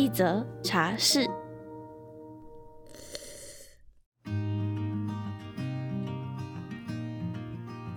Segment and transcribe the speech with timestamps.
[0.00, 1.26] 一则茶室。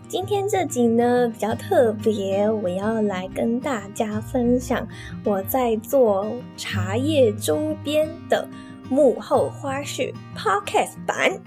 [0.09, 4.85] 今天这集呢，比较特别，我要来跟大家分享
[5.23, 8.45] 我在做茶叶周边的
[8.89, 11.41] 幕后花絮 Podcast 版。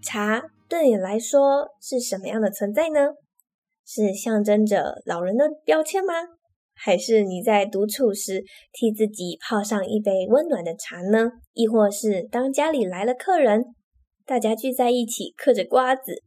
[0.00, 3.10] 茶对你来说是什么样的存在呢？
[3.86, 6.14] 是象征着老人的标签吗？
[6.76, 11.30] 还是你在独处时替自己泡上一杯温暖的茶呢？
[11.52, 13.64] 亦或是当家里来了客人，
[14.26, 16.22] 大家聚在一起嗑着瓜子，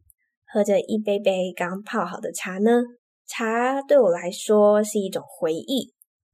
[0.46, 2.82] 喝着一杯杯刚泡好的茶呢？
[3.26, 5.92] 茶对我来说是一种回忆，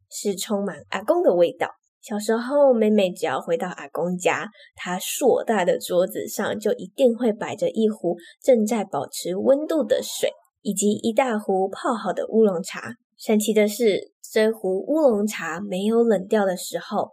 [0.08, 1.70] 是充满阿公的味道。
[2.00, 10.30] 小时候，每每只要回到阿公家，他硕大的桌子上就一定会摆着一壶正在保持温度的水，
[10.64, 12.94] 以及一大壶泡好的乌龙茶。
[13.18, 17.10] 神奇的是，这壶乌龙茶没有冷掉的时候，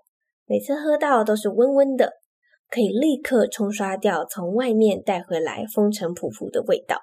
[0.48, 2.14] 每次喝到都是温温的，
[2.70, 6.98] 可以立刻冲刷掉从外面带回来风尘仆仆的味道。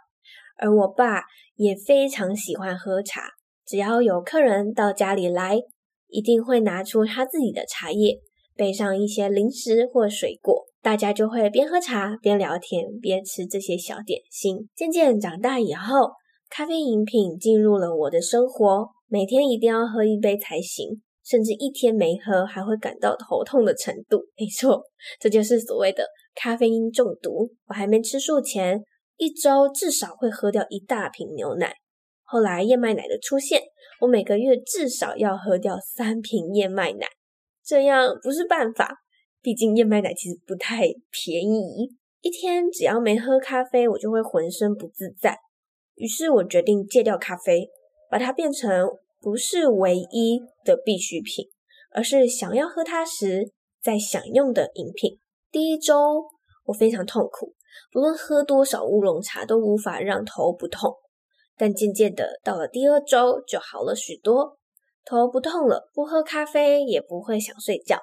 [0.57, 3.25] 而我爸也非常喜欢喝茶，
[3.67, 5.61] 只要有客人到家里来，
[6.09, 8.17] 一定会拿出他自己的茶叶，
[8.57, 14.69] 备上一些零食或水果，大家就会边喝茶边聊天，边吃这些小点心。
[14.75, 16.13] 渐渐长大以后，
[16.51, 24.25] 咖啡饮品进入了我的生活，每天一定要喝一杯才行，甚至一天没喝还会感到头痛的程度。
[24.37, 24.83] 没错，
[25.21, 26.05] 这就是所谓的
[26.35, 27.51] 咖啡因中毒。
[27.67, 28.83] 我还没吃素前，
[29.17, 31.75] 一周至少会喝掉一大瓶牛奶。
[32.23, 33.63] 后来燕麦奶的出现。
[34.01, 37.09] 我每个月至少要喝掉三瓶燕麦奶，
[37.65, 38.95] 这样不是办法。
[39.43, 45.37] 毕竟燕麦奶其实不太便宜，一天只要没喝咖啡，我就会浑身不自在。
[45.99, 47.69] 于是我决定戒掉咖啡，
[48.09, 48.89] 把它变成
[49.21, 51.47] 不是唯一的必需品，
[51.93, 55.19] 而是想要喝它时再享用的饮品。
[55.51, 56.25] 第一周
[56.65, 57.55] 我非常痛苦，
[57.93, 60.95] 不论喝多少乌龙茶都无法让头不痛。
[61.57, 64.59] 但渐渐的，到了第二周就好了许多，
[65.05, 67.99] 头不痛了，不喝咖啡也不会想睡觉。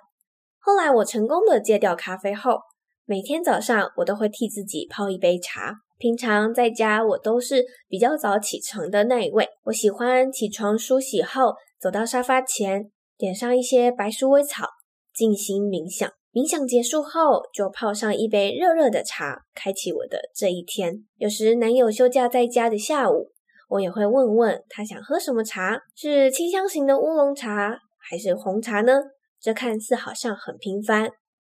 [0.59, 2.59] 后来我成功的戒掉咖啡后，
[3.05, 5.84] 每天早上我都会替自己泡一杯茶。
[5.97, 14.67] 平常在家我都是比较早起床的那一位，我喜欢起床梳洗后，走到沙发前，点上一些白鼠尾草，
[15.13, 16.09] 静心冥想。
[16.33, 21.05] 冥想结束后，就泡上一杯热热的茶，开启我的这一天。
[21.15, 23.31] 有时男友休假在家的下午。
[23.67, 28.93] 我也会问问他想喝什么茶，是清香型的乌龙茶还是红茶呢？
[29.41, 31.09] 这看似好像很平凡，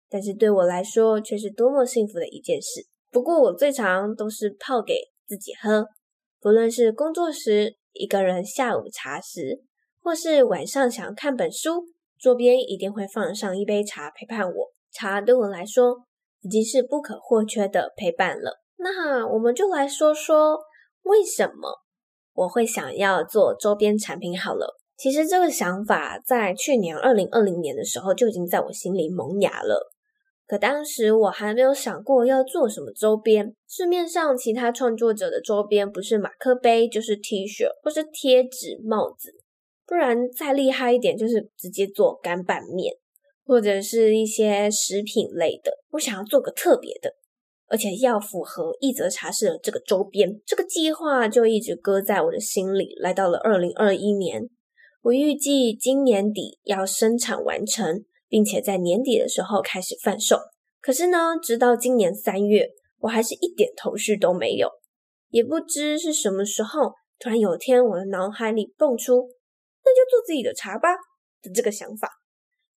[0.09, 2.85] 但是对我来说却是多么幸福的一件事。
[3.13, 4.95] 不过我最常都是泡给
[5.27, 5.85] 自己喝，
[6.41, 9.61] 不论是工作时、一个人下午茶时，
[10.01, 11.85] 或是晚上想看本书，
[12.19, 14.71] 桌边一定会放上一杯茶陪伴我。
[14.91, 15.97] 茶对我来说
[16.41, 18.63] 已经是不可或缺的陪伴了。
[18.77, 20.59] 那我们就来说说
[21.03, 21.83] 为什么。
[22.33, 24.79] 我会想要做周边产品好了。
[24.97, 29.92] 其实这个想法在去年二零二零年的时候就已经在我心里萌芽了。
[30.47, 33.55] 可当时我还没有想过要做什么周边。
[33.67, 39.33] 市面上其他创作者的周边不是马克杯，就是 T 恤或是贴纸、帽子，
[39.85, 42.93] 不然再厉害一点就是直接做干拌面，
[43.45, 45.71] 或者是一些食品类的。
[45.91, 47.15] 我想要做个特别的。
[47.67, 52.93] 而且要符合一则茶室的这个周边，这个计划就一直搁在我的心里。
[52.99, 54.47] 来到了二零二一年，
[55.01, 60.39] 我预计今年底要生产完成，并且在年底的时候开始贩售。
[60.81, 64.71] 可是呢，直到今年三月，我还是一点头绪都没有。
[65.29, 69.29] 也不知是什么时候，突然有天，我的脑海里蹦出
[69.85, 70.95] “那就做自己的茶吧”
[71.43, 72.09] 的这个想法。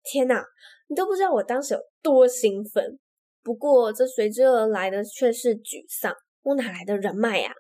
[0.03, 0.45] 天哪，
[0.89, 2.99] 你都不知道我当时有多兴奋！
[3.45, 6.13] 不过，这随之而来的却是沮丧。
[6.43, 7.53] 我哪来的人脉呀？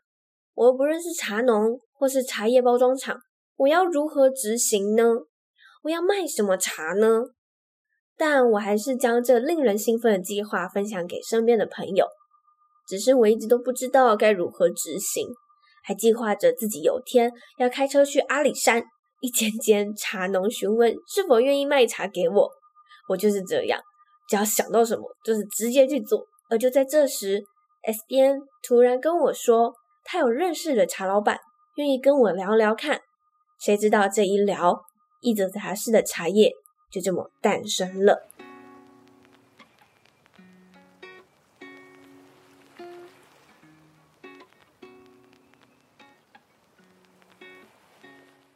[0.55, 3.21] 我又不认识茶农或是茶叶包装厂，
[3.55, 5.05] 我要如何执行呢？
[5.85, 7.23] 我要卖什么茶呢？
[8.17, 12.07] 但我还是将这令人兴奋的计划分享给身边的朋友。
[12.87, 15.27] 只是我一直都不知道该如何执行，
[15.83, 18.83] 还计划着自己有天要开车去阿里山
[19.21, 22.51] 一间间茶农询问是否愿意卖茶给我。
[23.09, 23.81] 我就是这样，
[24.29, 26.27] 只要想到什么，就是直接去做。
[26.51, 27.43] 而就在这时
[27.83, 29.73] ，S 编突然跟我说，
[30.05, 31.39] 他有认识的茶老板，
[31.77, 33.01] 愿意跟我聊聊看。
[33.59, 34.79] 谁知道这一聊，
[35.21, 36.53] 一则茶室的茶叶
[36.95, 38.29] 就这么诞生了。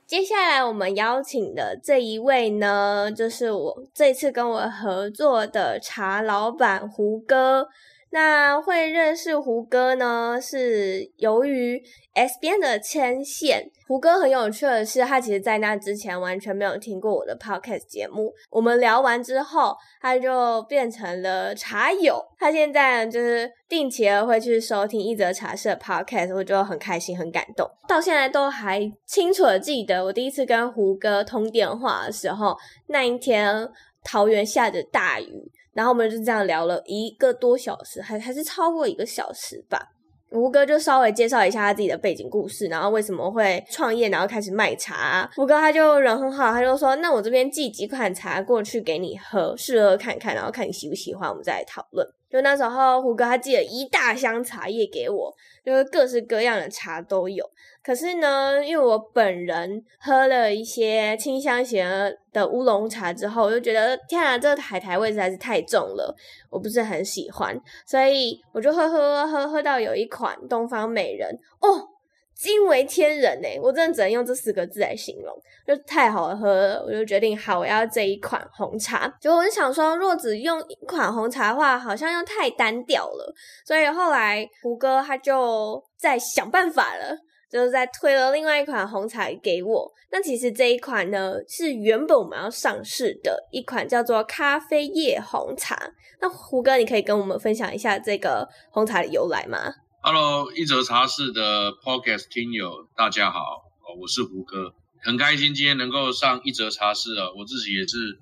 [0.07, 7.69] 接下来我们邀请的这一位呢，就是我这次跟我合作的茶老板胡歌。
[8.11, 11.83] 那会认识胡歌呢，是由于
[12.15, 13.71] S 边的牵线。
[13.87, 18.33] 胡歌很有趣的是，他其实在那之前完全没有听过我的 podcast 节目。
[18.51, 22.23] 我们聊完之后，他就变成了茶友。
[22.39, 27.67] 他现在就是定期的会去收听一则茶社 podcast，我就很开心、很感动。
[27.87, 32.57] 到现在都还清楚的记得，我第一次跟胡歌通电话的时候，
[32.89, 33.69] 那一天
[34.05, 35.51] 桃园下着大雨。
[35.79, 39.79] 然后我们就这样聊了一个多小时，还还是超过一个小时吧。
[40.33, 45.31] 吴哥就稍微介绍一下他自己的背景故事，然后为什么会创业，然后开始卖茶。
[45.37, 55.35] 吴哥他就人很好，他就说：“那我这边寄几款茶过去给你喝，试喝看看，然后看你喜不喜欢，我们再来讨论。”就那时候，胡哥他寄了一大箱茶叶给我，
[55.65, 57.49] 就是各式各样的茶都有。
[57.83, 61.87] 可是呢，因为我本人喝了一些清香型
[62.33, 66.15] 的乌龙茶之后，我就觉得天啊，这个海苔味实在是太重了，
[66.51, 71.89] 我不是很喜欢，所以我就喝喝喝喝到有一款东方美人哦。
[72.39, 75.35] 惊为天人呢，我真的只能用这四个字来形容，
[75.67, 76.85] 就太好喝了。
[76.87, 79.13] 我就决定，好，我要这一款红茶。
[79.21, 83.35] 就我就想说，若只用一款红茶的话，好像又太单调了。
[83.67, 87.19] 所以后来胡哥他就在想办法了，
[87.51, 89.93] 就是在推了另外一款红茶给我。
[90.13, 95.77] 那其实这一款呢，是原本我们要上市的一款，叫做咖啡叶红茶。
[96.21, 103.65] 那胡哥，你可以跟我们分享一下这个红茶的由来吗？Hello，一则茶室的 Podcast 听友，大家好，
[104.01, 104.73] 我是胡哥，
[105.03, 108.21] 很开心今天能够上一则茶室啊，我自己也是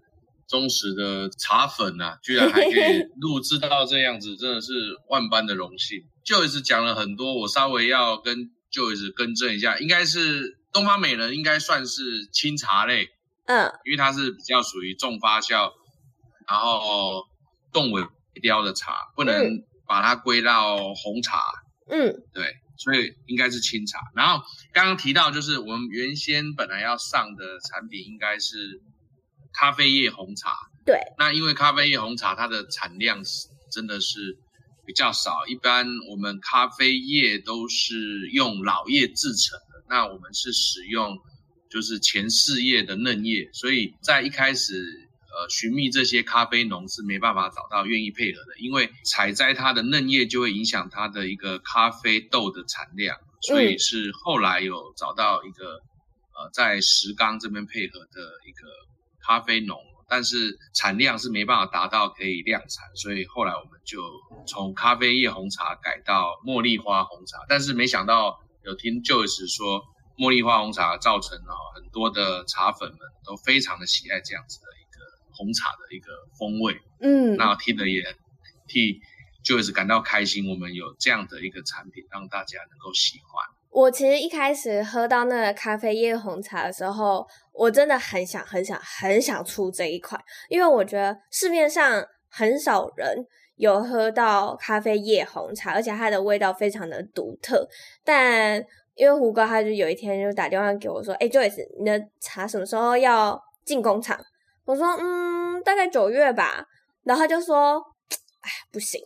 [0.48, 6.02] 忠实的茶粉啊，居然还可以录制到这样子， 真的是万般的荣幸。
[6.24, 13.10] Joyce 讲了很多，我稍微要跟 Joyce 更正一下，应该是东方美人应该算是清茶类，
[13.44, 15.72] 嗯，因为它是比较属于重发酵，
[16.48, 17.26] 然后
[17.70, 18.02] 冻尾
[18.40, 21.38] 雕的茶，不能把它归到红茶。
[21.88, 23.98] 嗯，对，所以应该是清茶。
[24.14, 28.80] 然后刚刚提到，就是我们原先本来要上的产品应该是
[29.52, 30.52] 咖啡叶红茶。
[30.84, 34.36] 对，那因为咖啡叶红茶它的产量是真的是
[34.84, 41.18] 比较少，一般我们咖啡叶都是用老叶制成的，那我们是使用
[41.70, 45.05] 就是前四叶的嫩叶，所以在一开始。
[45.36, 55.74] 呃，寻觅这些咖啡农是没办法找到愿意配合的，因为采摘它的嫩叶就会影响它的一个咖啡豆的产量，所以是后来有找到一个
[56.32, 58.66] 呃在石冈这边配合的一个
[59.20, 59.76] 咖啡农，
[60.08, 64.00] 但是产量是没办法达到可以量产，所以后来我们就
[64.46, 69.84] 从咖啡叶红茶改到茉莉花红茶，但是没想到有听 Joyce 说
[70.16, 74.75] 茉莉花红茶造成了很多的茶粉们都非常的喜爱这样子的。
[75.36, 78.02] 红茶的一个风味，嗯，那听得也
[78.66, 79.00] 替
[79.44, 80.48] Joyce 感到开心。
[80.50, 83.44] 我们有这样的一个产品，让大家能够喜欢。
[83.70, 93.26] 我其实一开始喝到那个咖啡叶红茶的时候，我真的很想、很想、很想出这一款，因为我觉得市面上很少人
[93.56, 97.68] 有喝到咖啡叶红茶，而且它的味道非常的独特。
[98.02, 98.64] 但
[98.94, 104.18] 因为胡哥他就有一天就打电话给我说：“哎，Joyce，你的茶什么时候要进工厂？”
[104.66, 106.66] 我说嗯，大概九月吧，
[107.04, 107.80] 然后他就说，
[108.42, 109.00] 哎，不行，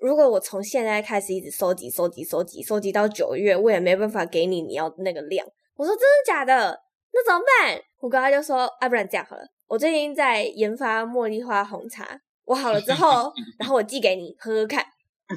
[0.00, 5.46] 如果我从现在开始一直收集、收集、收集、收集到九月，我也没办法给你你要那个量。
[5.76, 6.78] 我说真的假的？
[7.12, 7.80] 那怎么办？
[7.96, 14.84] 胡哥他就说，啊，不然这样好了，我最近在研发茉莉花红茶，我好了之后， 然后我寄给你喝喝看。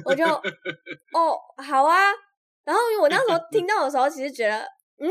[0.04, 0.24] 我就，
[1.16, 1.96] 哦，好啊。
[2.64, 4.58] 然后我那时候听到的时候，其实觉得，
[4.98, 5.08] 嗯。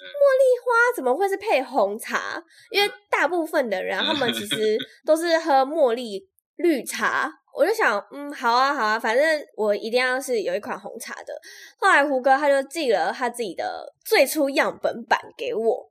[0.00, 2.42] 茉莉花怎么会是配红茶？
[2.70, 6.26] 因为大部分的人他们其实 都是喝茉莉
[6.56, 7.30] 绿茶。
[7.52, 9.24] 我就想，嗯，好啊，好啊，反正
[9.56, 11.34] 我一定要是有一款红茶的。
[11.78, 15.89] 后来胡哥他就寄了他自己的最初样本版给我，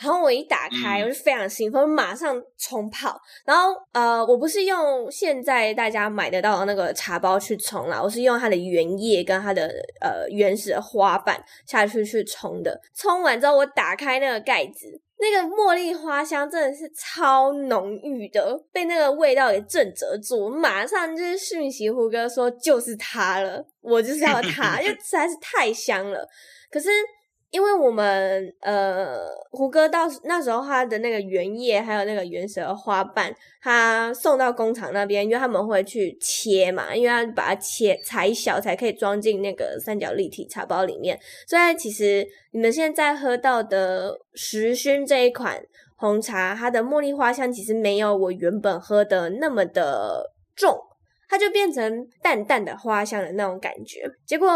[0.00, 3.20] 然后我一打开，我就非常兴奋，我马上冲泡。
[3.44, 9.66] 然后呃，我不是用现在大家买得到的那个茶包去冲啦，我是用它的原液跟它的
[10.00, 12.80] 呃原始的花瓣下去去冲的。
[12.96, 20.46] 冲完之后，我打开那个盖子，那个茉莉花香真的是超浓郁的，被那个味道给震慑住。
[20.46, 26.26] 我马上就是讯息胡哥说，就是它了，我就是要它， 因为实在是太香了。
[26.70, 26.88] 可是。
[27.52, 33.30] 因为我们呃，胡歌到那时候他的那个原叶还有那个原始的花瓣，
[33.60, 41.20] 他送到工厂那边，因为他们会去切嘛，因为要把它切裁小才可以装进那个三角立体茶包里面。
[41.46, 45.62] 所以其实你们现在喝到的时薰这一款
[45.96, 50.74] 红茶，它的茉莉花香其实没有我原本喝的那么的重，
[51.28, 54.10] 它就变成淡淡的花香的那种感觉。
[54.24, 54.48] 结果。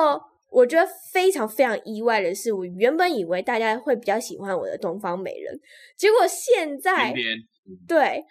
[0.56, 5.60] 我觉得非常非常意外的是，我原本以为大家会比较喜欢我的东方美人，
[5.98, 7.12] 结果现在，
[7.86, 8.24] 对，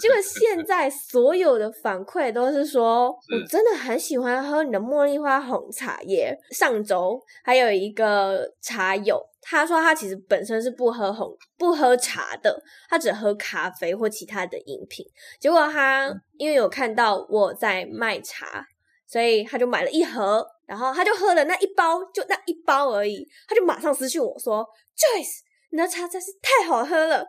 [0.00, 6.36] 结果现 在所有的反馈都是说，我真的很喜欢喝你的茉莉花红茶耶。
[6.50, 15.06] 上周还有一个茶友，他说他其实本身是不喝红、不喝茶的，他只喝咖啡或其他的饮品。
[15.38, 18.66] 结果他因为有看到我在卖茶，
[19.06, 20.44] 所以他就买了一盒。
[20.72, 25.40] 然后他就喝了那一包，就那一包而已，他就马上私讯我说：“Joyce，
[25.72, 27.26] 你的茶真是太好喝了。”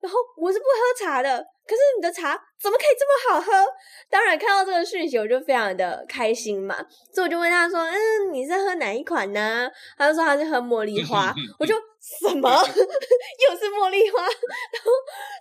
[0.00, 3.50] 然后我是不喝茶的，可是你的茶怎么可以这么好喝？
[4.08, 6.76] 当然看到这个讯息，我就非常的开心嘛，
[7.12, 9.68] 所以我就问他说：“嗯，你是喝哪一款呢？”
[9.98, 11.74] 他就说他是喝茉莉花，我就。
[12.00, 12.48] 什么？
[12.48, 14.30] 又是茉莉花，然
[14.84, 14.90] 后，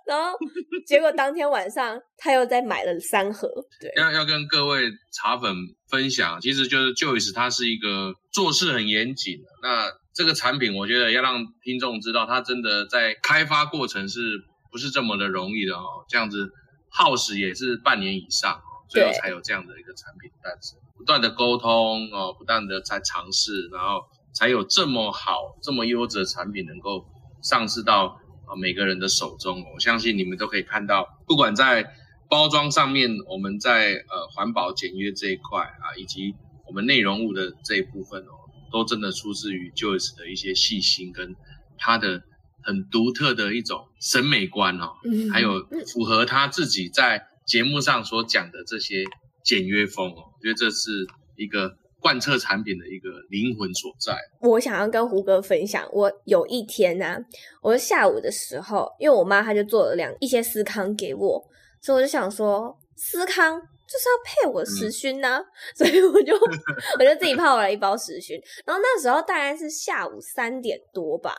[0.08, 0.38] 然后，
[0.86, 3.48] 结果当天晚上他又再买了三盒。
[3.80, 5.54] 对，要要跟各位茶粉
[5.88, 9.38] 分享，其实就是 Joyce，他是一个做事很严谨。
[9.62, 16.04] 那这个产品，我觉得要让听众知道，它真的在开发过程是不是这么的容易的哦？
[16.10, 16.52] 这样子
[16.90, 18.60] 耗时也是半年以上，
[18.90, 20.80] 最后才有这样的一个产品诞生。
[20.98, 24.02] 不断的沟通哦，不断的在尝试，然后。
[24.34, 27.08] 才有这么好、这么优质的产品能够
[27.42, 29.64] 上市到啊每个人的手中。
[29.74, 31.90] 我相信你们都可以看到，不管在
[32.30, 36.36] 包装上面，我们在呃环保简约这一块啊，以及
[36.68, 41.36] 我们内容物的这一部分哦，都真的出自于 Joyce 的一些细心跟
[41.78, 42.22] 他的
[42.64, 44.94] 很独特的一种审美观哦，
[45.32, 49.04] 还有符合他自己在节目上所讲的这些
[49.44, 51.06] 简约风哦，我觉得这是
[51.36, 51.78] 一个。
[52.00, 54.16] 贯彻产品的一个灵魂所在。
[54.40, 57.18] 我想要跟胡哥分享，我有一天呢、啊，
[57.64, 61.44] 我下午的时候，因为我妈她就做了两一些司康给我，
[61.82, 66.34] 所以我就想说，司康就是要配我时薰呢、啊，嗯、 所以我就
[67.00, 68.34] 我就自己泡了一包时薰。
[68.66, 71.36] 然后那时候大概是下午三点多吧，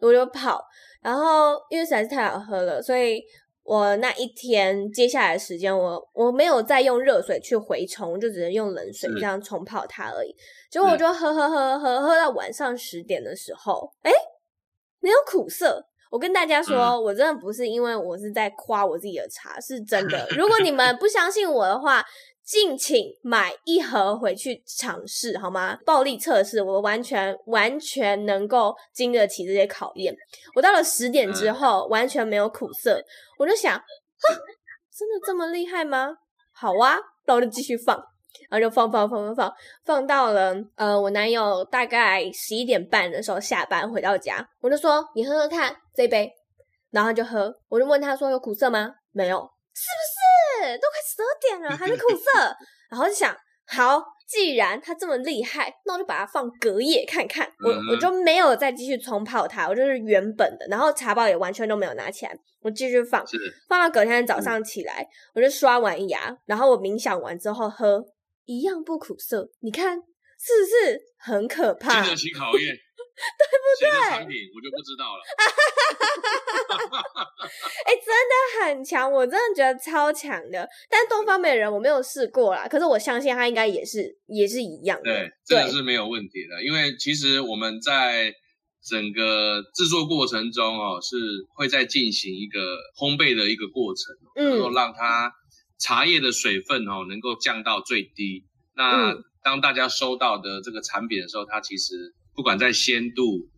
[0.00, 0.64] 我就泡，
[1.02, 3.22] 然后因为实在是太好喝了，所以。
[3.66, 10.36] 我那一天接下来的时间，我我没有再用热水去回冲，就只能用冷水这样冲泡它而已。
[10.70, 14.12] 结果我就喝喝喝喝喝到晚上十点的时候，诶，
[15.00, 15.86] 没有苦涩。
[16.14, 20.24] 我跟大家说，我真的不是因为我是在夸我自己的茶，是真的。
[20.38, 22.04] 如果你们不相信我的话。
[22.46, 25.78] 敬请买一盒回去尝试好吗？
[25.86, 30.14] 暴力测试，我完全完全能够经得起这些考验。
[30.54, 33.02] 我到了十点之后，完全没有苦涩，
[33.38, 33.82] 我就想，
[34.94, 36.18] 真的这么厉害吗？
[36.52, 37.98] 好啊，那我就继续放，
[38.50, 46.32] 然后就放放放放放，放到了呃，我男友大概十一点半的时候下班回到家，我就说你喝喝看这杯，
[46.90, 48.90] 然后他就喝，我就问他说有苦涩吗？
[49.12, 49.38] 没有，
[49.74, 49.86] 是
[50.62, 50.78] 不是？
[50.78, 52.56] 都快十二点了，还是苦涩。
[52.90, 53.36] 然后就想，
[53.66, 57.46] 好，既然它这么厉害，那我就把它放隔夜看看。
[57.64, 60.66] 我我就没有再继续冲泡它，我就是原本的。
[60.68, 63.24] 然后茶包也完全都没有拿起来，我继续放，
[63.68, 68.04] 放到隔天早上起来，我就刷完牙，然后我冥想完之后喝，
[68.46, 69.50] 一样不苦涩。
[69.60, 72.02] 你看是不是很可怕？
[72.02, 72.76] 经得起考验。
[73.14, 74.10] 对不对？
[74.10, 75.22] 产品我就不知道了。
[77.86, 78.34] 哎、欸，真的
[78.64, 80.68] 很强，我真的觉得超强的。
[80.90, 85.04] 但东方美人我没有试过啦，可是我相信它应该也是也是一样的。
[85.04, 86.64] 对，这个是没有问题的。
[86.64, 88.34] 因为其实我们在
[88.82, 91.16] 整个制作过程中哦，是
[91.54, 92.58] 会在进行一个
[92.98, 95.32] 烘焙的一个过程，能够让它
[95.84, 98.44] 茶叶的水分哦能够降到最低。
[98.74, 102.14] 那当大家收到的这个产品的时候，它其实。
[102.36, 103.48] 不管在鲜度，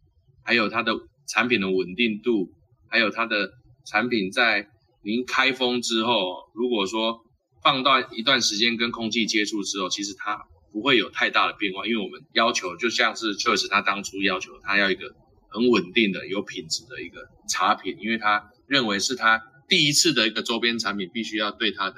[0.45, 0.93] 还有它的
[1.27, 2.53] 产品的稳定度，
[2.91, 3.51] 还有它的
[3.87, 4.69] 产品在
[5.03, 7.25] 您开封之后，如果说
[7.63, 10.39] 放到一段时间跟空气接触之后，其实它
[10.71, 15.07] 不会有太大的变化，因为我们要求就像是 Joyce 他当初要求，他要一个
[15.49, 21.97] 很稳定的、有品质的一个茶品，因为他认为是他第一次的一个周边产品，必须要对他的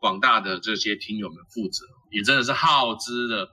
[0.00, 3.48] 广大的这些听友们负责，也真的是耗资了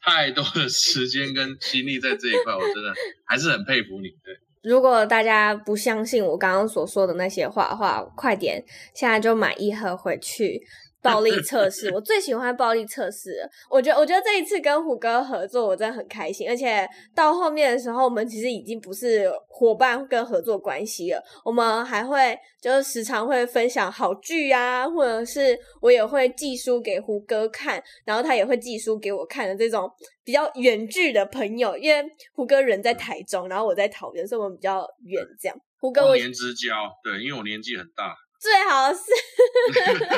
[0.00, 2.92] 太多的时间跟心力在这一块，我真的
[3.24, 4.08] 还是很佩服你。
[4.24, 10.62] 对，如果大家不相信我刚刚所说的那些话的话，快点现在就买一盒回去。
[11.06, 13.48] 暴力测试，我最喜欢暴力测试。
[13.70, 16.48] 我觉得，我觉得这一次跟胡歌合作，我真的很开心。
[16.48, 21.22] 而且到后面的时候，我们其实已经不是伙伴跟合作关系了。
[21.44, 29.88] 我们还会就是时常会分享好剧啊，或者是我也会寄书给胡歌看，然后他也会寄书给我看的这种
[30.24, 31.76] 比较远距的朋友。
[31.76, 35.24] 因为胡歌人在台中，然后我在桃园，所以我们比较远。
[35.40, 38.14] 这样，胡歌我，忘年之交，对，因为我年纪很大。
[38.46, 39.00] 最好是，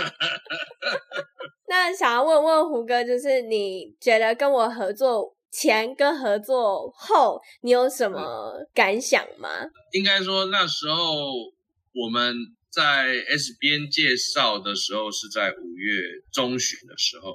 [1.67, 9.49] 那想要问问胡哥，就是你觉得跟我合作前跟合作后，你有什么感想吗？
[9.93, 11.25] 应该说那时候
[11.95, 12.37] 我们
[12.71, 17.35] 在 S 边介绍的时候是在五月中旬的时候，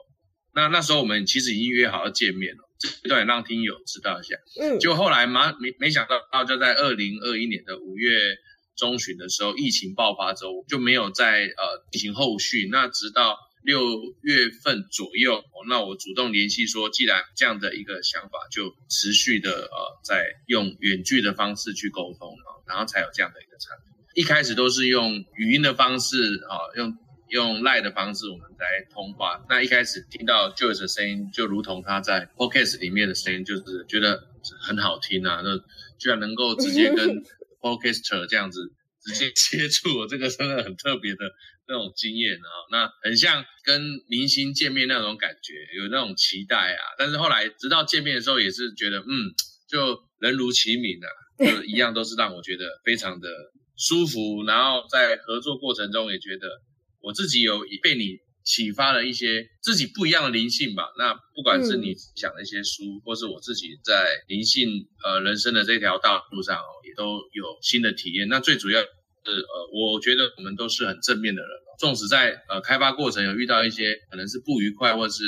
[0.53, 4.35] 那那时候我们其实已经约好要见面了，这段也让听友知道一下。
[4.62, 8.38] 嗯，就后来嘛，没没想到，就在二零二一年的五月。
[8.75, 12.68] 中旬的时候，疫情爆发之后就没有再呃进行后续。
[12.72, 13.80] 那直到六
[14.22, 23.94] 月份左右，那我主动联系说，既然这样的一个想法，就持续的呃在用远距的方式去沟通啊，然后才有这样的一个产品。
[24.15, 26.18] 一开始都是用语音的方式
[26.50, 26.98] 啊，用
[27.30, 29.44] 用 LINE 的方式我们来通话。
[29.50, 34.27] 那一开始听到 Joyce 的声音，就如同他在 Podcast 里面的声音，就是觉得
[34.62, 35.58] 很好听啊，那
[35.98, 37.24] 居然能够直接跟
[37.63, 38.60] Podcaster 这样子
[39.01, 41.20] 直接接触，我这个真的很特别的
[41.65, 46.82] 那种经验啊，那很像跟明星见面那种感觉，有那种期待啊。
[46.98, 49.32] 但是后来直到见面的时候，也是觉得嗯，
[49.70, 51.08] 就人如其名啊，
[51.39, 53.29] 就一样都是让我觉得非常的
[53.77, 54.43] 舒服。
[54.43, 56.62] 然后在合作过程中，也觉得
[57.00, 58.20] 我自己有被你。
[58.43, 60.83] 启发了一些自己不一样的灵性吧。
[60.97, 68.27] 那不管是你讲的一些书，嗯、或是我自己在灵性呃人生的这条道路上哦，也都有新的体验。
[68.27, 68.87] 那最主要是
[69.25, 71.50] 呃，我觉得我们都是很正面的人。
[71.79, 75.24] 纵使在呃开发过程有遇到一些可能是不愉快或是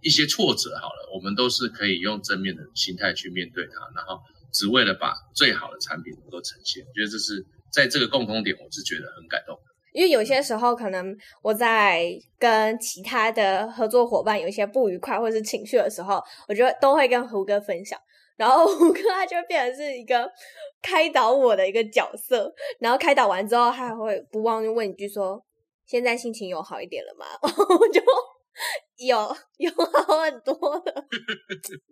[0.00, 4.18] 一些挫折，好了，我们都是可以用正面的心态去面对它，然后
[4.52, 6.82] 只为了把最好的产品能够呈现。
[6.86, 9.58] 我觉得这是在这个共同点，我是觉得很感动。
[9.92, 17.98] 因为有些时候，可能我在跟其他的合作伙伴有一些不愉快或者是情绪的时候，我觉得都会跟胡歌分享，
[18.36, 20.30] 然后 胡歌他就变成是一个
[20.82, 25.42] 开导我的一个角色，然后开导完之后，他还会不忘就问一句说
[25.86, 28.00] ：“现在心情有好一点了吗？” 我就。
[28.98, 29.16] 有
[29.58, 30.92] 有好很多的，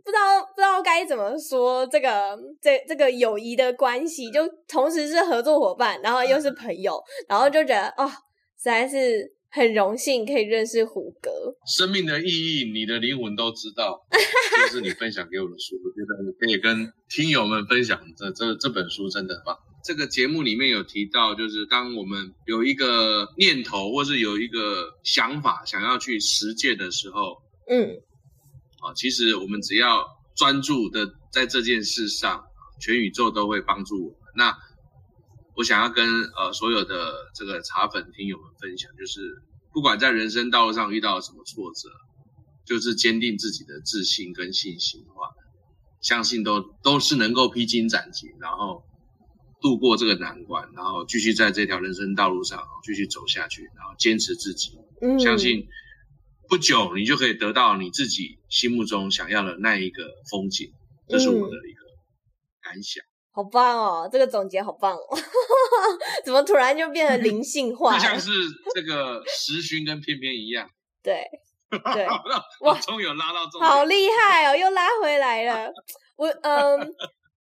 [0.05, 9.37] 不知道不知道该怎么说这个这这个友谊的关系，就同时是合作伙伴，然后又是朋友，然后就觉得哦，实在是。
[9.51, 11.31] 很荣幸可以认识虎哥。
[11.65, 13.99] 生命的意义，你的灵魂都知道。
[14.11, 17.99] 这是你分享给我的书，我觉得可以跟听友们分享。
[18.15, 19.57] 这这这本书真的很棒。
[19.85, 27.97] 这个节目里面有提到，就是当我们有一个念头，或是有一个想法想要去实践的时候，嗯，
[28.81, 32.45] 啊，其实我们只要专注的在这件事上，
[32.81, 34.19] 全宇宙都会帮助我们。
[34.37, 34.57] 那
[35.55, 41.89] 我想要跟呃所有的这个茶粉听友们分享，就是不管在人生道路上遇到什么挫折，
[42.67, 45.31] 就是坚定自己的自信跟信心的话，
[46.01, 48.85] 相信都都是能够披荆斩棘，然后
[49.61, 55.67] 度过这个难关，然后继续在这条人生道路上继续走下去，然后坚持自己，嗯，相信
[56.49, 60.73] 不久你就可以得到你自己心目中想要的那一个风景，
[61.09, 61.81] 这是我的一个
[62.63, 63.05] 感想。
[63.31, 65.19] 好棒哦，这个总结好棒哦！
[66.25, 67.97] 怎么突然就变得灵性化？
[67.97, 68.31] 就像是
[68.75, 70.69] 这个时勋跟翩翩一样。
[71.01, 71.25] 对
[71.71, 72.07] 对，
[72.61, 75.71] 我终于有拉到重点，好厉害哦，又拉回来了。
[76.17, 76.93] 我嗯，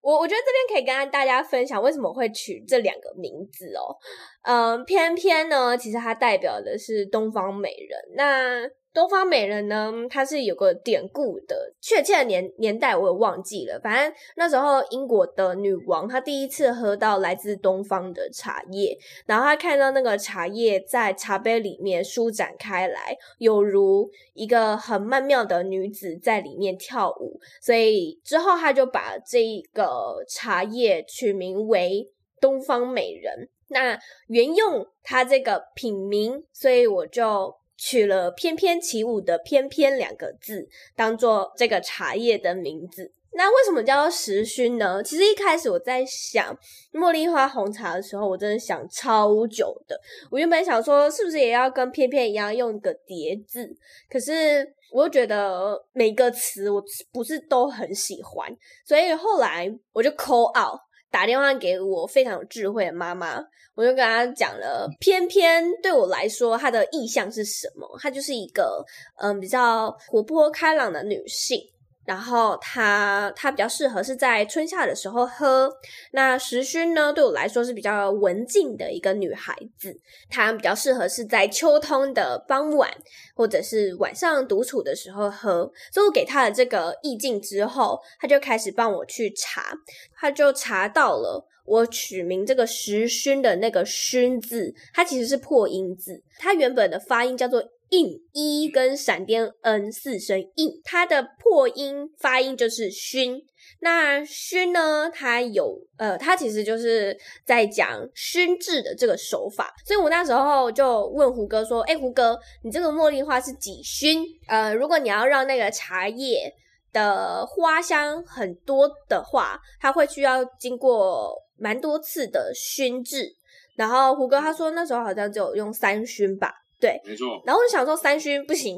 [0.04, 3.96] 我我觉得这边可以跟大家分享为什么会取这两个名字哦。
[4.44, 8.00] 嗯，偏偏呢，其实它代表的是东方美人。
[8.16, 13.80] 那东方美人呢，它是有个典故的，确切的年年代我也忘记了。
[13.84, 29.40] 反正那时候英国的女王，她第一次喝到来自东方的茶叶，然后她看到那个茶叶在茶杯里面舒展开来，有如一个很曼妙的女子在里面跳舞，所以之后她就把这
[29.74, 32.08] 个茶叶取名为
[32.40, 33.50] 东方美人。
[33.70, 37.56] 那沿用它这个品名，所以我就。
[37.86, 43.12] 取了“翩翩起舞”的“翩翩”两个字，当做这个茶叶的名字。
[43.34, 45.04] 那为什么叫做时熏呢？
[45.04, 46.58] 其实一开始我在想
[46.94, 50.00] 茉莉花红茶的时候，我真的想超久的。
[50.32, 53.70] 我原本想说，是不是也要跟翩翩一样用一个叠字？
[54.10, 58.50] 可是我又觉得每个词我不是都很喜欢，
[58.86, 60.80] 所以后来我就 call out，
[61.14, 63.38] 打电话给我非常有智慧的妈妈，
[63.76, 67.88] 我就跟她讲了偏偏对我来说她的意向是什么？
[68.02, 68.84] 她就是一个
[69.22, 71.60] 嗯比较活泼开朗的女性。
[72.06, 75.72] 然后它它比较适合是在春夏的时候喝。
[76.12, 79.98] 那时熏呢，对我来说是比较文静的一个女孩子，
[80.30, 82.90] 她比较适合是在秋冬的傍晚
[83.36, 85.72] 或者是晚上独处的时候喝。
[85.92, 89.74] 所以我给她的这个意境之后，她就开始帮我去查，
[90.16, 97.64] 她就查到了我取名这个时熏的那个熏字，它其实是破音字，它原本的发音叫做。
[97.94, 103.40] 印一跟闪电 n 四声印，它的破音发音就是熏。
[103.82, 109.72] 那熏呢，它有呃，它其实就是在讲熏制的这个手法。
[109.86, 114.26] 所以我那时候就问胡哥说：“哎、胡哥，你这个茉莉花是几熏？
[114.48, 116.52] 呃，如果你要让那个茶叶
[116.92, 123.36] 的花香很多的话，它会需要经过蛮多次的熏制。”
[123.78, 126.63] 然后胡哥他说那时候好像只有用三熏吧。
[126.84, 127.42] 对，没错。
[127.46, 128.78] 然后我就想说三熏不行，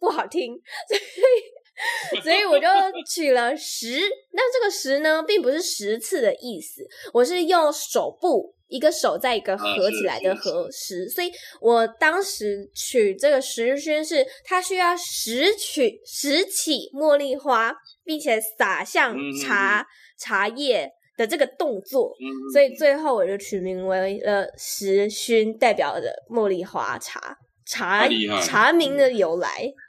[0.00, 0.52] 不好听，
[0.88, 1.00] 所以
[2.22, 2.66] 所以我就
[3.08, 4.00] 取了十。
[4.32, 6.82] 那这个十呢，并不是十次的意思，
[7.12, 11.08] 我是用手部一个手在一个合起来的合十。
[11.08, 11.30] 所以
[11.60, 19.86] 我当时取这个十熏是，它需要拾取拾起茉莉花，并且撒向茶、嗯、
[20.18, 22.14] 茶叶的这个动作。
[22.52, 27.38] 所以最后我就取名为了石熏，代表的茉莉花茶。
[27.68, 28.06] 茶
[28.44, 29.48] 茶名的由来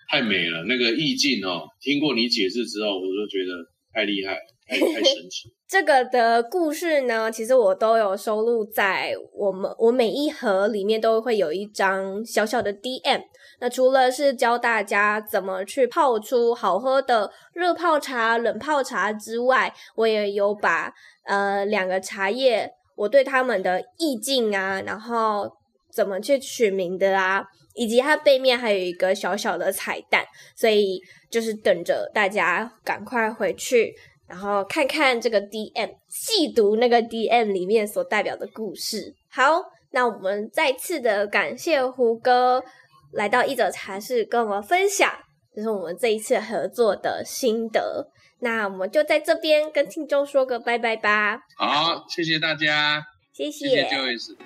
[0.09, 3.53] 太美了，那个意境哦，听过你解释之后，我就觉得
[3.93, 4.35] 太厉害，
[4.67, 5.53] 太 太神奇。
[5.67, 13.21] 这个的故事呢，其实我都有收录在我们我每一盒里面都会有一张小小的 DM。
[13.59, 20.91] 那除了是教大家怎么去泡出好喝的热泡茶、冷泡茶之外，我也有把
[21.27, 25.47] 呃两个茶叶，我对他们的意境啊，然后
[25.93, 27.45] 怎么去取名的啊。
[27.79, 33.93] 以及它背面还有一个小小的彩蛋，所以就是等着大家赶快回去，
[34.27, 39.13] 然后看看这个 DM，细读那个 DM 里面所代表的故事。
[39.29, 39.61] 好，
[39.91, 42.63] 那我们再次的感谢胡哥
[43.11, 45.13] 来到一则茶室跟我们分享，
[45.57, 48.11] 这是我们这一次合作的心得。
[48.41, 51.39] 那我们就在这边跟听众说个拜拜吧。
[51.57, 54.37] 好，谢谢大家，谢谢，谢谢 Joyce。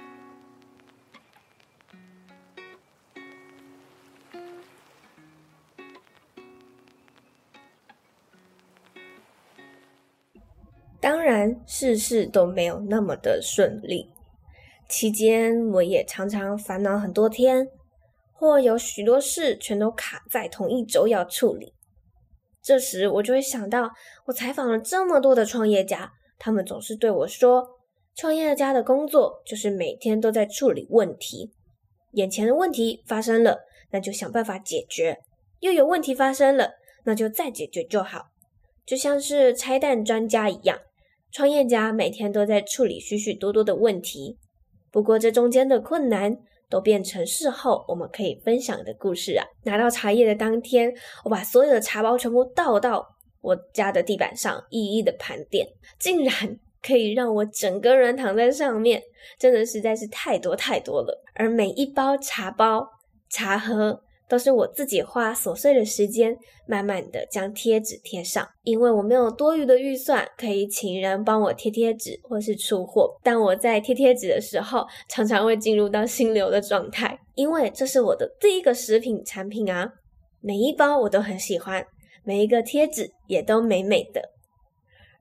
[11.01, 14.09] 当然，事事都没有那么的顺利。
[14.87, 17.67] 期间，我也常常烦恼很多天，
[18.41, 21.75] 或有许多事全都卡在同一周要处理。
[22.59, 23.91] 这时，我就会想到，
[24.25, 27.63] 我采访了这么多的创业家，他们总是对我说，
[28.15, 31.51] 创业家的工作就是每天都在处理问题。
[32.13, 33.59] 眼前的问题发生了，
[33.91, 35.17] 那就想办法解决；
[35.59, 36.71] 又有问题发生了，
[37.03, 38.31] 那就再解决就好，
[38.83, 40.79] 就像是拆弹专家一样。
[41.31, 44.39] 创业家每天都在处理许许多多的问题，
[44.89, 46.39] 不过这中间的困难
[46.71, 49.45] 都变成事后我们可以分享的故事啊！
[49.65, 50.91] 拿到茶叶的当天，
[51.25, 53.05] 我把所有的茶包全部倒到
[53.41, 55.67] 我家的地板上，一一的盘点，
[55.99, 56.33] 竟然
[56.81, 59.03] 可以让我整个人躺在上面，
[59.37, 61.21] 真的实在是太多太多了。
[61.35, 62.87] 而每一包茶包、
[63.29, 73.13] 茶盒，都是我自己花琐碎的时间，慢慢的将贴纸贴上，因为我没有多余的预算可以请人帮我贴贴纸或是出货。
[73.21, 79.91] 但我在贴贴纸的时候，常常会进入到心流的状态，因为这是我的第一个食品产品啊。
[80.39, 81.85] 每一包我都很喜欢，
[82.23, 84.21] 每一个贴纸也都美美的。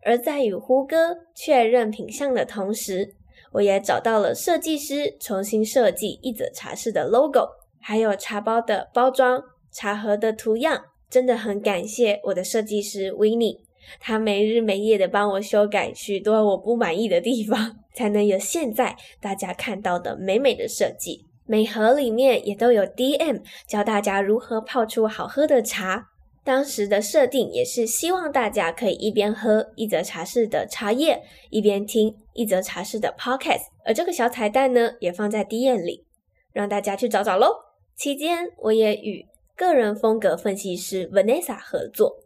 [0.04, 3.12] 而在与胡哥确认品相的同时，
[3.54, 7.48] 我也找到了设计师，重新设计一则茶室的 logo。
[7.80, 13.58] 还有茶包的包装、茶盒的图样，真的很感谢我的设计师 Winnie，
[13.98, 21.26] 他没日没夜的帮我修改许多我不满意的地方，才能有现在大家看到的美美的设计。
[21.46, 26.06] 每盒里面也都有 DM 教大家如何泡出好喝的茶。
[26.44, 33.64] 当时的设定也是希望大家可以一边喝一则茶室的茶叶，一边听一则茶室的 Podcast。
[33.84, 36.06] 而这个小彩蛋呢，也放在 DM 里，
[36.52, 37.69] 让大家去找找喽。
[38.00, 42.16] 期间，我也与个人风格分析师 Vanessa 合作。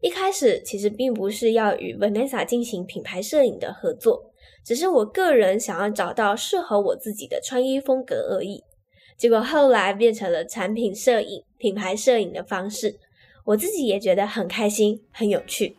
[0.00, 4.30] 一开始其实并不是要与 Vanessa 进行品牌摄影的合作，
[4.64, 8.62] 只是我个人想要找到适合我自己的穿衣风格而已。
[9.16, 12.94] 结果后来变成了产品摄影、品牌摄影的方式，
[13.46, 15.74] 我自己也觉得很开心、很有趣。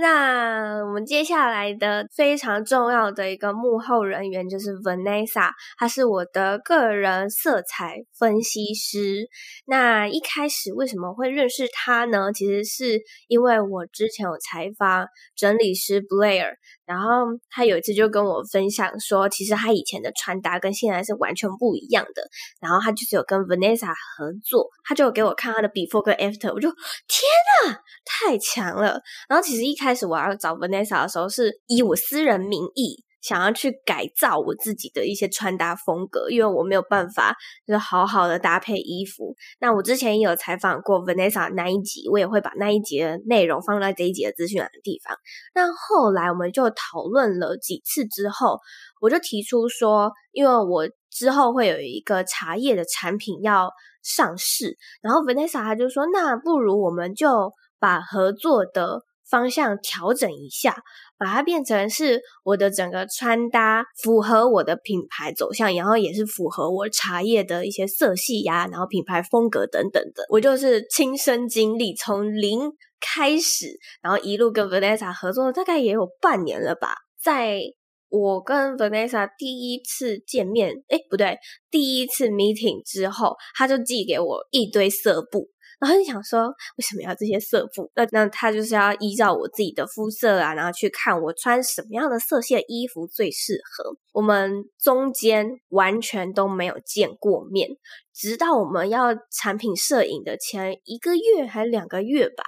[0.00, 9.28] 那我们接下来的非常重要的一个幕后人员就是 Vanessa，她是我的个人色彩分析师。
[9.66, 12.32] 那一开始为什么会认识她呢？
[12.32, 16.54] 其实是因为我之前有采访整理师 Blair。
[16.90, 17.08] 然后
[17.48, 22.28] 他有一次就跟我分享说，其实他以前的穿搭跟现在是完全不一样的。
[22.60, 29.00] 然后他就是有跟 Vanessa 合作，他就有给我看他的 before 跟 after，我就天呐，太强了！
[29.28, 33.04] 然后其实一开始我要找 Vanessa 的时候，是以我私人名义。
[33.20, 39.34] 想要去改造我自己的一些穿搭风格，因为我没有办法就是好好的搭配衣服。
[39.60, 45.16] 那我之前也有采访过 Vanessa 那一集，我也会把那一集的内容放在这一集的资讯栏的地方。
[45.54, 48.58] 那后来我们就讨论了几次之后，
[49.00, 53.70] 我就提出说，因为我之后会有一个茶叶的产品要
[54.02, 60.76] 上市，然后 Vanessa 他就说，那不如我们就把合作的方向调整一下，
[61.16, 70.24] 把它变成是我的整个穿搭符合我的品牌走向，然后也是符合我茶叶的一些色系呀，然后品牌风格等等的。
[70.30, 76.94] 我就是亲身经历，从零开始，然后一路跟 Vanessa 合作，大概也有半年了吧。
[77.22, 77.60] 在
[78.08, 81.38] 我跟 Vanessa 第一次见面，诶，不对，
[81.70, 85.48] 第一次 meeting 之后，他就寄给我一堆色布。
[85.80, 87.90] 然后就想说，为什么要这些色布？
[87.94, 93.96] 那那他就是要依照我自己的肤色啊，然后去看我穿什么样的色系的衣服最适合。
[94.12, 97.70] 我们中间完全都没有见过面，
[98.12, 102.44] 直到我们要产品摄影的前一个月还两个月吧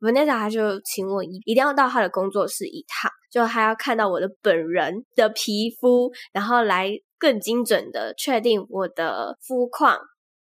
[0.00, 9.98] ，Vanessa 他就请我一一定要到他的工作室一趟，就还要看到我的本人的皮肤，然后来更精准的确定我的肤况。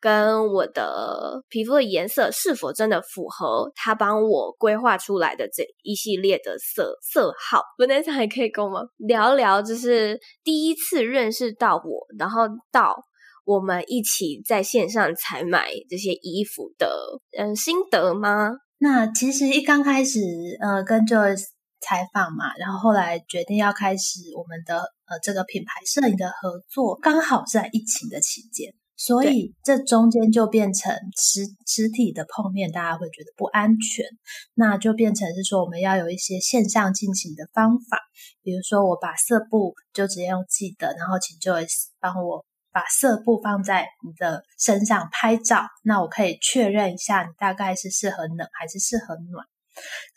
[0.00, 12.96] 跟我的皮肤的颜色是否真的符合他帮我规划出来的这一系列的色色号？Vanessa 还可以跟我们聊聊，就是第一次认识到我，然后到
[13.44, 16.88] 我们一起在线上采买这些衣服的
[17.38, 18.52] 嗯心得吗？
[18.78, 20.20] 那其实一刚开始
[20.60, 21.44] 呃跟 Joyce
[21.80, 28.72] 采访嘛，然后后来决定要开始我们的呃这个品牌摄影的合作，刚好是在疫情的期间。
[29.00, 34.04] 所以这中间就变成实实体的碰面，大家会觉得不安全，
[34.54, 38.00] 那就变成是说我们要有一些线上进行的方法，
[38.42, 49.46] 比如说我把色布就直接用记得，然后请 Joyce 帮我把色布放在你的身上拍照，那我可以确认一下你大概是适合冷还是适合暖。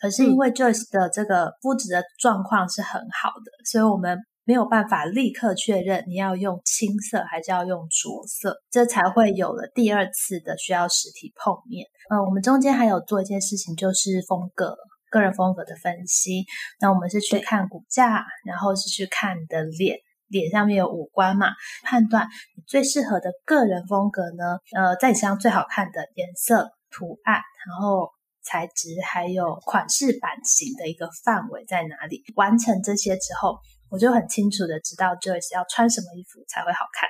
[0.00, 4.18] 可是因为 Joyce 的这个肤质的状况是很好的，所以我们。
[4.44, 11.86] 没有办法立刻确认你要用青色还是要用着色，这才会有了第二次的需要实体碰面。
[12.10, 14.76] 呃，我们中间还有做一件事情，就是风格、
[15.10, 16.44] 个人风格的分析。
[16.80, 21.46] 那我们是去看骨架，然后是去看你的脸，脸上面有五官嘛，
[21.84, 22.26] 判断
[22.56, 28.10] 你最适合的个人风格呢，呃，在你身上最好看的颜色、图案，然后
[28.42, 32.24] 材质，还有款式、版型的一个范围在哪里。
[32.34, 33.58] 完成这些之后。
[33.92, 37.06] 我就很清楚的知道 Joyce 要穿什么衣服才会好看。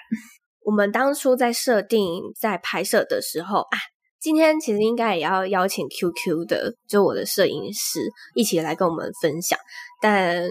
[0.65, 3.79] 我们当初在设定在拍摄的时候啊，
[4.19, 8.01] 今天其实应该也要邀请 QQ 的，就我的摄影师
[8.35, 9.57] 一起来跟我们分享，
[10.01, 10.43] 但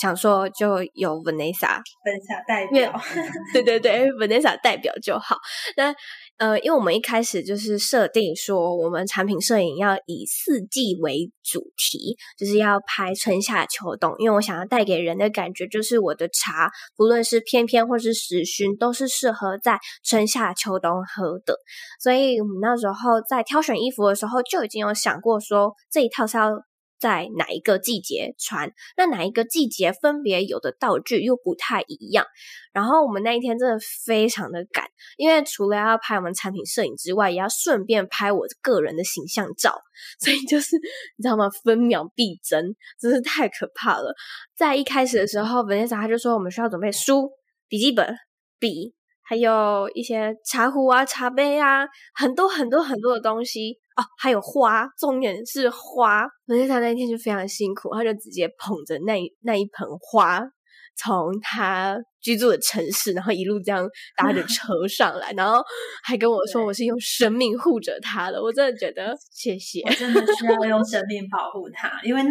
[0.00, 2.98] 想说就有 Vanessa，Vanessa 代表，
[3.52, 5.36] 对对对，Vanessa 代表就好。
[5.76, 5.92] 那。
[6.38, 14.14] 呃，因为我们一开始就是设定说，我们产品摄影要以四季为主题，就是要拍春夏秋冬。
[14.18, 21.56] 因为我想要带给人的感觉，就是我的茶，不论是偏偏或是时薰，都是适合在春夏秋冬喝的。
[22.00, 26.50] 所以我们那时候在挑选衣服的时候，就已经有想过说，这一套是要
[27.02, 28.72] 在哪一个季节穿？
[28.96, 32.24] 那哪一个季节分别有的道具又不太一样？
[32.72, 34.86] 然后我们那一天真的非常的赶，
[35.16, 39.74] 因为除了要拍我们产品摄影之外，也要顺便拍我个人的形象照，
[40.20, 40.76] 所以就是
[41.18, 41.50] 你知道吗？
[41.64, 44.14] 分秒必争，真是太可怕了。
[44.54, 47.32] 在一开始的时候本店长他就说我们需要准备书、
[47.66, 48.14] 笔记本、
[48.60, 48.94] 笔，
[49.32, 53.78] 还有一些茶壶啊、茶杯啊，很多很多很多的东西。
[53.96, 56.26] 哦，还有花，重点是花。
[56.46, 60.42] 可是他那天就非常辛苦，他就直接捧着那那一盆花，
[60.98, 65.64] 从他居住的城市，然后一路这样搭着 车上来，然后
[66.04, 68.42] 还跟我说我是用生命护着他的。
[68.42, 72.22] 我真的觉得谢谢，我真的需要用 生命保护他，因为。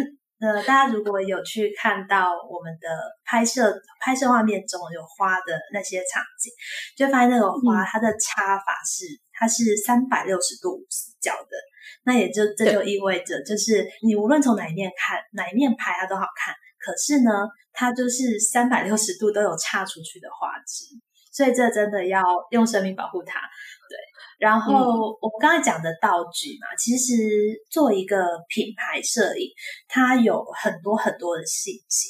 [0.42, 2.88] 呃，大家如果有去看到我们的
[3.24, 6.50] 拍摄拍摄画面中有花的那些场景，
[6.96, 11.56] 就发现那个花它的插法是、嗯、它是三百六十度死角的，
[12.02, 17.30] 那也就这就意味着，就是你无论从哪一面看哪一面拍它都好看，可是呢，
[17.72, 20.86] 它就是三百六十度都有插出去的花枝，
[21.30, 23.38] 所以这真的要用生命保护它。
[24.42, 27.14] 对，然后、嗯、我们刚才讲的道具嘛，其实
[27.70, 28.16] 做一个
[28.48, 29.48] 品牌摄影，
[29.86, 32.08] 它有很多很多的细节，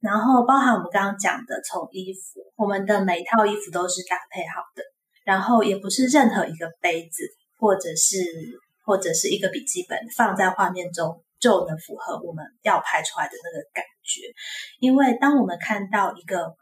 [0.00, 4.82] 然后包含我们刚刚讲的，从衣服，我们的每一套衣服都是搭配好的，
[5.24, 7.22] 然后也不是任何一个杯子
[7.58, 8.16] 或者是
[8.84, 14.22] 或者是一个笔记本放在画面中就能符合我们要拍出来的那个感觉，
[14.80, 16.56] 因为当我们看到一个。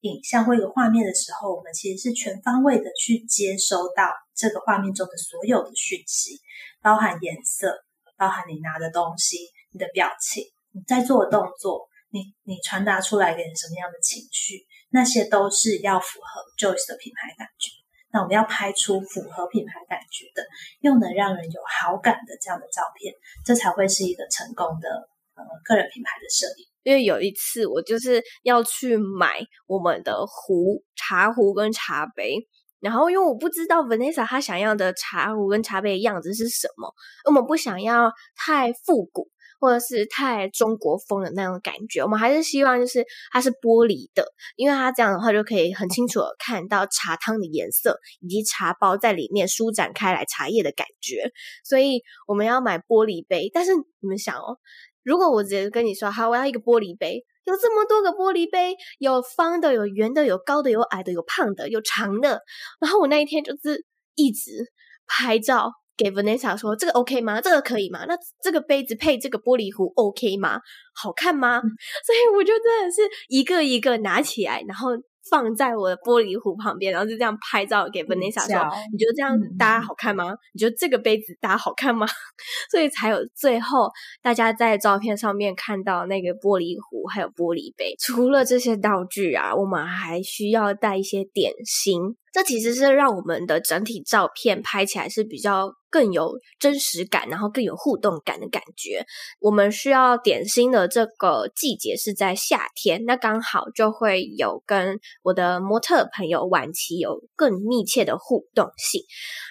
[0.00, 6.40] 影像或一个画面的时候，我们其实是全方位的去接收到这个画面中的所有的讯息，
[6.80, 7.84] 包含颜色，
[8.16, 9.36] 包含你拿的东西、
[9.72, 17.70] 你的表情、你在做的动作、你你传达出来给人什么样的情绪，那些都是要符合 Joyce 的品牌感觉。
[18.12, 20.42] 那我们要拍出符合品牌感觉的，
[20.80, 24.88] 又能让人有好感的这样的照片，这才会是一个成功的
[25.36, 26.66] 呃个人品牌的摄影。
[26.82, 32.36] 因为有一次我就是要去买我们的壶、茶壶跟茶杯，
[32.80, 36.92] 然后因为我不知道 Vanessa 她想要的茶壶跟茶杯的样子是什么，
[37.26, 39.28] 我们不想要太复古
[39.60, 44.24] 或者是太中国风的那种感觉，我们还是希望就是它是玻璃的，
[44.56, 51.30] 因为它这样的话就可以很清楚的看到茶汤的颜色以及茶包在里面舒展开来茶叶的感觉，
[51.62, 53.50] 所以我们要买玻璃杯。
[53.52, 54.56] 但是你们想哦。
[55.02, 62.40] 如果我直接跟你说，好，我要一个玻璃杯，有这么多个玻璃杯，有方的，有圆的，有高的，有矮的，有胖的，有长的。
[62.80, 63.84] 然后我那一天就是
[64.14, 64.72] 一直
[65.06, 67.40] 拍照给 Vanessa 说，这个 OK 吗？
[67.40, 68.04] 这个可以吗？
[68.06, 70.60] 那这个杯子配这个玻璃壶 OK 吗？
[70.94, 71.58] 好看吗？
[71.58, 71.68] 嗯。
[72.04, 74.90] 所以我就真的是一个一个拿起来，然后。
[75.30, 80.34] 放在我的玻璃壶旁边，然后就这样拍照给 Vanessa 说：“你觉得这样搭好看吗？
[80.52, 82.06] 你觉得这个杯子搭好看吗？”
[82.70, 83.88] 所以才有最后
[84.22, 87.94] 大家在照片上面看到那个玻璃壶还有玻璃杯。
[87.98, 92.16] 除了这些道具啊，我们还需要带一些点心。
[92.32, 99.04] 这其实是让我们的整体照片拍起来是比较更有真实感，然后更有互动感的感觉。
[99.40, 109.02] 我们需要点心的这个季节是在夏天，那刚好就会有跟我的模特朋友晚期有更密切的互动性。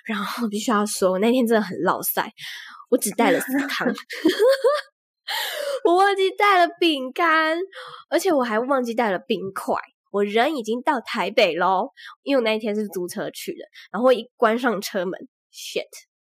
[0.05, 2.31] 然后必须要说，那天真的很落赛，
[2.89, 3.87] 我只带了司康，
[5.85, 7.59] 我忘记带了饼干，
[8.09, 9.75] 而且我还忘记带了冰块。
[10.11, 11.89] 我人已经到台北喽，
[12.23, 13.59] 因为我那一天是租车去的。
[13.91, 15.13] 然后一关上车门
[15.53, 15.83] ，shit，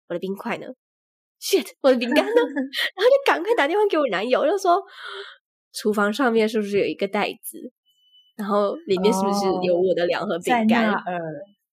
[0.09, 0.67] 我的冰块呢
[1.41, 2.31] ？shit，我的饼干呢？
[2.35, 4.83] 然后就赶快打电话给我男友，就说
[5.73, 7.59] 厨房上面是不是有一个袋子？
[8.37, 10.93] 然后里面是不是有我的两盒饼干？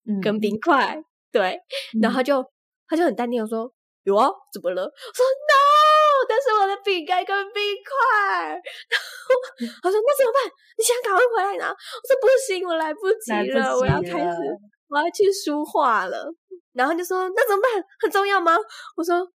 [0.08, 0.96] 嗯跟冰块？
[0.96, 1.60] 嗯、对，
[2.02, 2.44] 然后就
[2.88, 3.72] 他就很淡定的说
[4.04, 5.56] ：“有啊，怎么了？”我说：“No。”
[6.30, 10.52] 但是我的饼干跟冰块，然后 他说：“那怎么办？
[10.78, 14.38] 你现在赶快回来拿。”我说：“不行，我来不及了，及了我要开始，
[14.90, 16.32] 我要去书画了。”
[16.74, 17.84] 然后就说：“那怎么办？
[18.00, 18.54] 很重要吗？”
[18.98, 19.28] 我说：“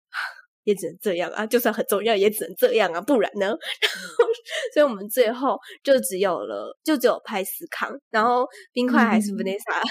[0.63, 4.25] 也只能这样啊，就算很重要，也只能这样啊，不然呢？”然后，
[4.73, 9.89] 所以我们最后就只有了，就只有拍思康，然后冰块还是 Vanessa、嗯、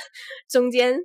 [0.48, 0.98] 中间。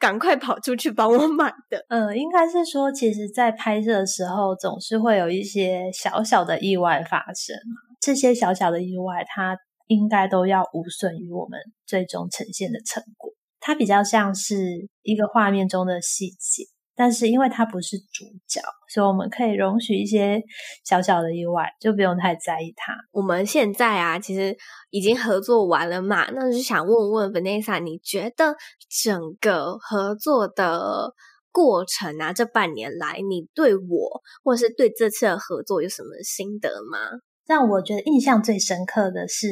[0.00, 1.84] 赶快跑出去帮我买的。
[1.90, 7.54] 嗯，应该是说，其实，在拍摄的时候，总是会有一些小小的意外发生。
[8.00, 13.30] 这些小小的意外，它应该都要无损于我们最终呈现的成果。
[13.60, 16.64] 它比较像是一个画面中的细节。
[16.96, 18.60] 但是因为它不是主角，
[18.92, 20.42] 所以我们可以容许一些
[20.84, 22.92] 小小的意外，就不用太在意它。
[23.10, 24.54] 我们现在啊，其实
[24.90, 28.54] 已经合作完了嘛，那就想问问 Vanessa，你觉得
[29.02, 31.14] 整个合作的
[31.50, 36.98] 过程啊，这半年来，你对我或是对这次的合作有什么心得吗？
[37.46, 39.46] 让我觉得印象最深刻的是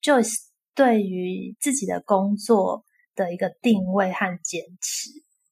[0.00, 0.36] ，Joyce
[0.74, 2.82] 对于自己的工作
[3.14, 5.10] 的一个定位和坚持。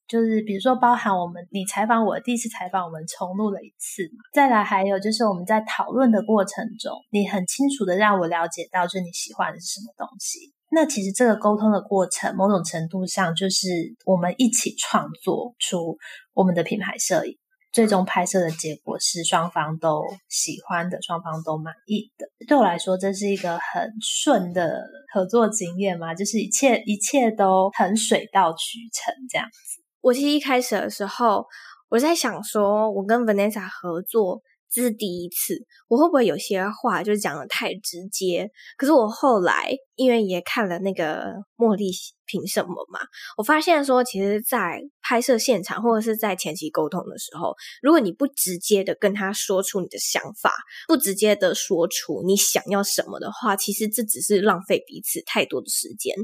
[0.09, 4.03] 就是比如说，包含我们你采访我第一次采访，我们重录了一次。
[4.35, 10.53] 再来还有就是我们在讨论的过程中，你很清楚的让我了解到，就是你喜欢的是什么东西。
[10.71, 13.69] 那其实这个沟通的过程，某种程度上就是
[14.05, 15.97] 我们一起创作出
[16.35, 17.39] 我们的品牌摄影。
[17.73, 22.27] 最终拍摄的结果是双方都喜欢的，双方都满意的。
[22.47, 29.83] 对我来说，这是一个很顺的合作经验嘛，就是一切一切都很水到渠成这样子。
[30.01, 31.47] 我其实一开始的时候，
[31.89, 34.43] 我在想说，我跟 Vanessa 合作。
[34.73, 35.55] 这是第一次，
[35.89, 38.51] 我会不会有些话就讲的太直接？
[38.79, 41.91] 可是我后来因为也看了那个茉莉
[42.25, 43.01] 凭什么嘛，
[43.37, 50.51] 我发现说，其实，在拍摄现场或者是在前期沟通的时候，如果你不直接的跟他说出你的想法，
[50.89, 56.17] 不直接的说出你想要什么的话，其实这只是浪费彼此太多的时间，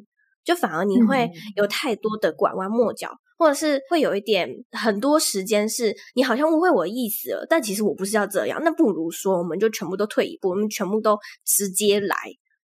[0.43, 3.11] 就反而你会有太多的拐弯抹角。
[3.39, 8.61] 嗯或者是会有一点很多时间是你好像误会我的意思了，但其实我不是要这样。
[8.65, 11.17] 那不如说，我们就全部都退一步，我们全部都
[11.47, 12.17] 直接来。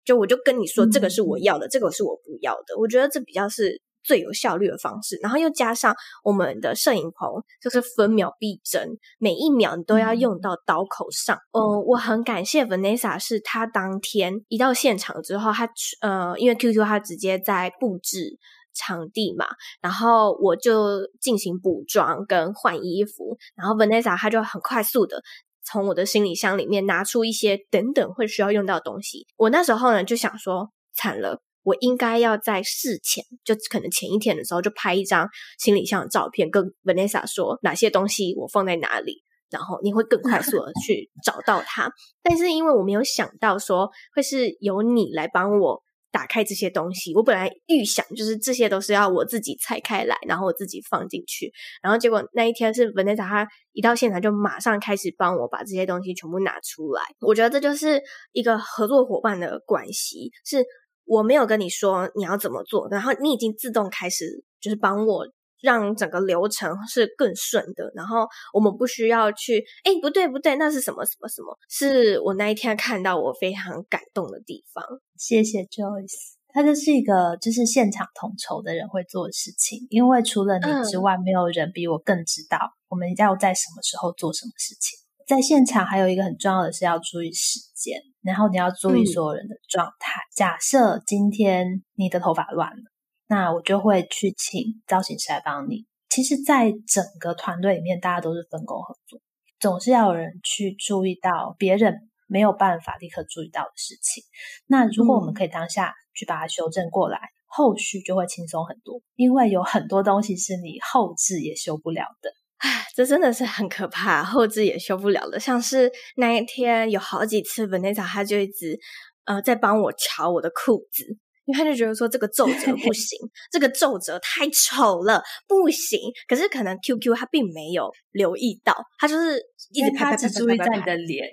[0.04, 2.76] 就我就跟你说，这个是我要的，嗯、这个是我不要的。
[2.76, 5.16] 我觉得这比较是最有效率的方式。
[5.22, 5.94] 然后又加上
[6.24, 7.30] 我们的摄影棚
[7.62, 11.38] 就是分秒必争，每一秒你都要用到刀口上。
[11.52, 15.68] 嗯、呃，我很感谢 Vanessa，是她当天一到现场之后，她
[16.00, 18.38] 呃，因为 QQ 她直接在布置。
[18.74, 19.46] 场地嘛，
[19.80, 25.22] 然后我就进行补妆跟换衣服，然后 Vanessa 她就很快速的
[25.64, 29.26] 从我的行李箱里面拿出一些等等会需要用到的东西。
[29.36, 41.90] 我那时候呢就想说，惨了，我应该要在事前，就可能前一天的时候就拍一张行李箱的照片，跟 Vanessa 说哪些东西我放在哪里，然后你会更快速的 去找到它。
[42.22, 45.82] 但是因为我没有想到说会是由你来帮我。
[46.14, 51.52] 打开这些东西，我本来预想就是这些都是要我自己拆开来，然后我自己放进去，
[51.82, 57.02] 然后结果那一天是 Vanessa 她一到现场就马上开始帮我把这些东西全部拿出来。
[57.18, 58.00] 我觉得这就是
[58.32, 60.64] 一个合作伙伴的关系，是
[61.04, 65.26] 我没有跟你说你要怎么做，然后你已经自动开始就是帮我。
[65.64, 71.56] 让整个流程是更顺的，然后我们不需要去，哎，不对不对，那是什么什么什么？
[71.70, 74.84] 是我那一天看到我非常感动的地方。
[75.16, 82.58] 谢谢 Joyce，他就是一个就是现场统筹的人会做的事情，因为除了你之外，没有人比我更知道
[82.90, 84.98] 我们要在什么时候做什么事情。
[85.26, 90.20] 在现场还有一个很重要的是要注意时间，然后你要注意所有人的状态。
[90.20, 92.93] 嗯、假设今天你的头发乱了。
[93.26, 95.86] 那我就会去请造型师来帮你。
[96.10, 99.20] 其实，在整个团队里面，大家都是分工合作，
[99.58, 104.22] 总是要有人去注意到别人没有办法立刻注意到的事情。
[104.66, 112.30] 那如果我们可以当下去把它修正过来，嗯、后续就会轻松很多，因为有很多东西是你后置也修不了的。
[112.58, 115.40] 唉，这真的是很可怕，后置也修不了的。
[115.40, 118.78] 像是那一天有好几次，Vanessa 她就一直
[119.24, 121.18] 呃在帮我瞧我的裤子。
[121.47, 123.18] 因为他就觉得说这个皱褶不行，
[123.53, 126.01] 这个皱褶太丑了，不行。
[126.26, 129.38] 可是可能 QQ 他并没有留意到，他就是
[129.72, 131.28] 一直拍拍拍拍拍，只注意在你的脸，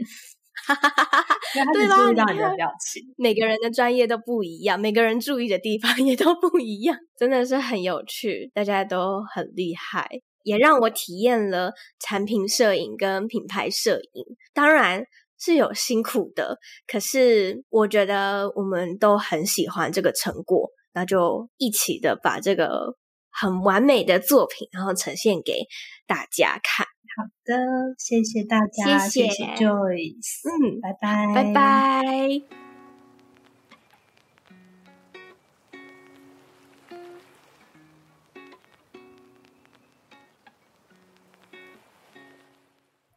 [0.68, 1.36] 哈哈哈哈哈。
[1.74, 1.96] 对吧？
[1.98, 3.04] 注意到你的表情。
[3.18, 10.10] 每个人的专业都不一样，每个人注意的地方 也都不一样，真的是很有趣，大家都很厉害，
[10.44, 14.26] 也让我体验了产品摄影跟品牌摄影。
[14.54, 15.06] 当然。
[15.44, 22.96] 是有辛苦的，可是我觉得我们都很喜欢这个成果，那就一起的把这个
[23.32, 25.64] 很完美的作品，然后呈现给
[26.06, 26.86] 大家看。
[27.18, 27.58] 好的，
[27.98, 32.71] 谢谢大家，谢谢，谢谢 Joyce，嗯，拜拜，拜拜。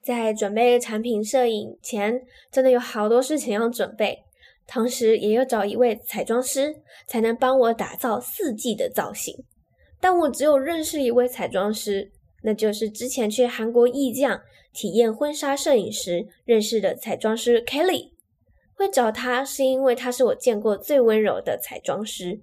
[0.04, 4.24] 在准备产品摄影前，真的有好多事情要准备，
[4.66, 6.76] 同时也要找一位彩妆师
[7.06, 9.34] 才能帮我打造四季的造型。
[10.00, 14.42] 但我只有认识一位彩妆师，那就是之前去韩国艺匠
[14.74, 18.10] 体验婚纱摄影时认识的彩妆师 Kelly。
[18.76, 22.40] 会找他是因为他是我见过最温柔的彩妆师。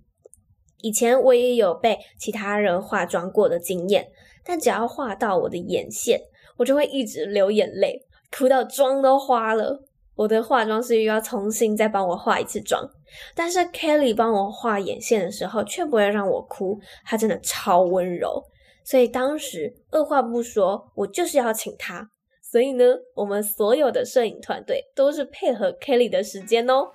[0.82, 4.08] 以前我也有被其他人化妆过的经验，
[4.44, 6.22] 但只要画到我的眼线。
[6.62, 9.84] 我就会一直流眼泪，哭到妆都花了。
[10.16, 12.88] 我的化妆师又要重新再帮我化一次妆，
[13.34, 18.44] 但是 Kelly 帮我画眼线的时候却不会让我哭，她真的超温柔。
[18.84, 22.08] 所以当时二话不说，我就是要请她。
[22.44, 22.84] 所以呢，
[23.16, 26.92] 我们所有的摄影团队都是配合 Kelly 的时间哦。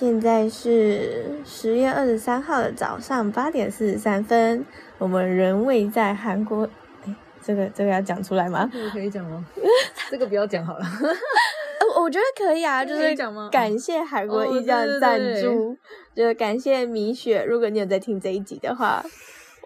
[0.00, 4.64] 现在是十月二十三号的早上八点四十三分，
[4.96, 6.66] 我们人位在韩国。
[7.04, 8.66] 哎，这个这个要讲出来吗？
[8.72, 9.44] 这个可以讲吗？
[10.10, 10.86] 这个不要讲好了。
[11.94, 13.14] 我我觉得可以啊，就是
[13.50, 15.76] 感谢韩国艺匠赞助，
[16.14, 17.44] 就是感谢米雪。
[17.44, 19.04] 如果你有在听这一集的话，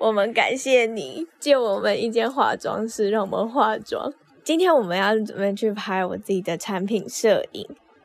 [0.01, 4.13] 我们感谢你借我们一间化妆室，让我们化妆。
[4.43, 7.65] 今天我们要准备去拍我自己的产品摄影。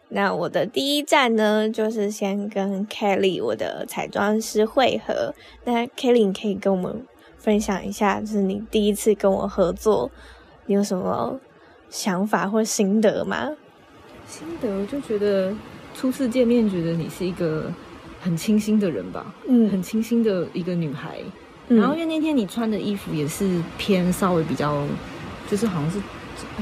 [0.10, 5.34] 那我的第一站呢，就是先跟 Kelly 我的彩妆师会合。
[5.66, 7.06] 那 Kelly 你可以跟我们
[7.38, 10.10] 分享一下，就是你第一次跟我合作，
[10.66, 11.40] 你有什么
[11.90, 13.52] 想法或心得吗？
[14.28, 15.54] 心得就觉得
[15.94, 17.72] 初次见面，觉得你是一个
[18.20, 21.20] 很清新的人吧，嗯，很清新的一个女孩。
[21.68, 24.84] 嗯、然后因为那天你穿的衣服也是偏稍微比较，
[25.50, 26.00] 就是好像是。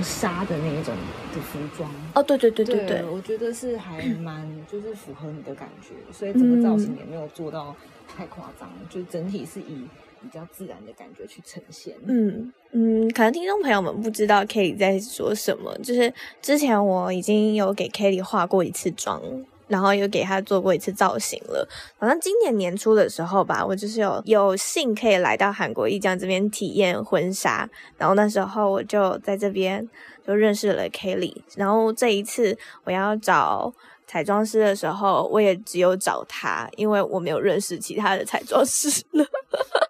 [0.01, 0.93] 纱的那一种
[1.37, 7.75] 的服装哦，对对对对对，对，我觉得是还蛮就是符合你的感觉，所以整个造型也没有做到
[8.07, 9.87] 太夸张，嗯、就整体是以
[10.21, 11.95] 比较自然的感觉去呈现。
[12.05, 16.11] 嗯嗯，可能听众朋友们不知道 Kelly 在说什么，就是
[16.41, 19.21] 之前我已经有给 Kelly 化过一次妆。
[19.67, 29.87] 然后又给他做过一次造型了，好像今年年初的时候吧，我就是有有幸可以来到韩国艺匠这边体验婚纱，然后那时候我就在这边
[30.25, 33.73] 就认识了 Kelly，然后这一次我要找
[34.05, 39.25] 彩妆师的时候，我也只有找他，因为我没有认识其他的彩妆师了。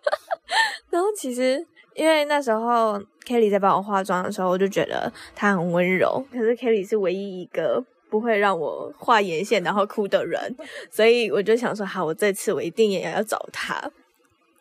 [0.90, 1.64] 然后其实
[1.94, 7.84] 因为那时候 Kelly 在帮我化妆的时候，我就觉得他很温柔，可是 Kelly 是唯一一个。
[8.10, 10.56] 不会让我画眼线然后哭的人，
[10.92, 13.76] 所以我就想说，好，我这次我一定也要找他。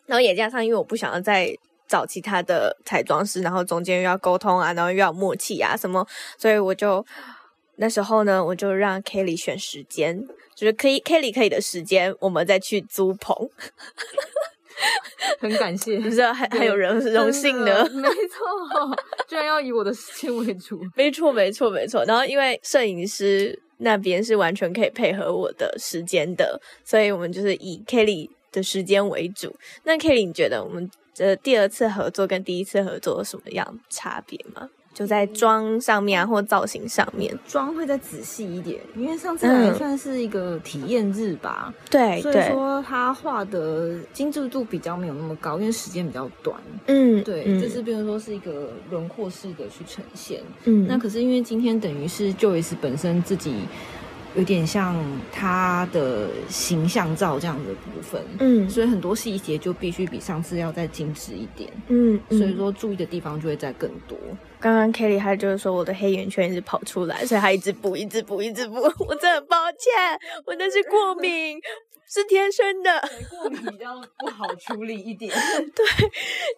[0.05, 1.53] 然后也加上，因为我不想要再
[1.87, 6.05] 找其他的彩妆师，然后中间又要沟通啊，然后又要默契啊什么，
[6.37, 7.05] 所以我就
[7.75, 10.25] 那时候呢，我就让 Kelly 选时间，
[10.55, 13.49] 就是可以 Kelly 可以的时间，我们再去租棚。
[15.39, 18.95] 很感谢，不是还还有人荣幸的， 没错，
[19.27, 22.03] 居然要以我的时间为主， 没错没错没错。
[22.05, 29.55] 然后因为摄影师那边是完全可以配合我的时间的，所以我们就是以 Kelly 的时间为主。
[29.83, 34.69] 那 Kelly，你觉得我们的第二次合作跟第一次合作有什么样差别吗？
[34.97, 53.53] 就在妆上面啊，或造型上面，妆会再仔细一点，因为上次来算是一个体验日吧，对、嗯，所以说他画的精致度比较没有那么高，因为时间比较短，嗯，对，嗯、就是比如说是一个轮廓式的去呈现，嗯，那可是因为今天等于是 Joyce 本身自己。
[54.37, 54.95] 有点像
[55.31, 64.17] 他的形象照这样的部分，嗯，所以很多细节就必须比上次要再精致一点，嗯，所以说注意的地方就会再更多。
[64.59, 68.75] 刚刚 Kelly 他就是说我的黑眼圈一直跑出来，所以她一直补，一直补，一直补，
[69.07, 71.59] 我真的很抱歉，我那是过敏。
[72.09, 75.29] 是天生的， 过敏比较不好处理一点。
[75.75, 75.85] 对，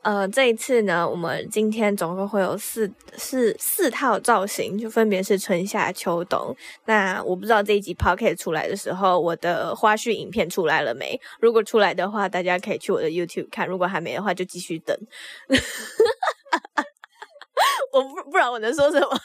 [0.04, 6.56] 呃，这一次呢，我们今天总共会有四四四套造型，就分别是春夏秋冬。
[6.86, 11.20] 那我不知道这一集 Podcast 出来的时候，我的花絮影片出来了没？
[11.42, 14.96] 如果出来的话，大家可以去我的 YouTube 看；如果还没的话，就继续等。
[17.92, 19.20] 我不不然我能说什么？